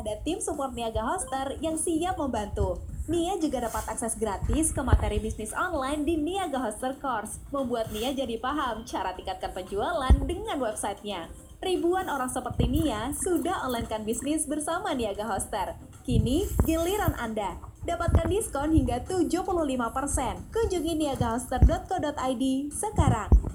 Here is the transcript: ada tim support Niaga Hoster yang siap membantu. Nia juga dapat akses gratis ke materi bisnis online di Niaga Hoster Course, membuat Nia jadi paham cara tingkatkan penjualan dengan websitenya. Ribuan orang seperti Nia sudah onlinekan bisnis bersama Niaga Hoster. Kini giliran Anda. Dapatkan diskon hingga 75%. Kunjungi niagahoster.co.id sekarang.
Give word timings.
ada 0.00 0.16
tim 0.24 0.40
support 0.40 0.72
Niaga 0.72 1.04
Hoster 1.04 1.60
yang 1.60 1.76
siap 1.76 2.16
membantu. 2.16 2.80
Nia 3.10 3.36
juga 3.36 3.66
dapat 3.66 3.84
akses 3.90 4.14
gratis 4.16 4.72
ke 4.72 4.80
materi 4.80 5.18
bisnis 5.20 5.52
online 5.52 6.06
di 6.06 6.14
Niaga 6.16 6.62
Hoster 6.62 6.96
Course, 6.96 7.42
membuat 7.52 7.92
Nia 7.92 8.16
jadi 8.16 8.38
paham 8.40 8.86
cara 8.88 9.12
tingkatkan 9.12 9.52
penjualan 9.52 10.14
dengan 10.24 10.56
websitenya. 10.62 11.28
Ribuan 11.60 12.08
orang 12.08 12.32
seperti 12.32 12.70
Nia 12.70 13.12
sudah 13.12 13.68
onlinekan 13.68 14.08
bisnis 14.08 14.48
bersama 14.48 14.96
Niaga 14.96 15.28
Hoster. 15.28 15.76
Kini 16.06 16.48
giliran 16.64 17.12
Anda. 17.20 17.60
Dapatkan 17.84 18.28
diskon 18.28 18.72
hingga 18.72 19.04
75%. 19.04 19.76
Kunjungi 20.52 20.92
niagahoster.co.id 21.00 22.44
sekarang. 22.72 23.49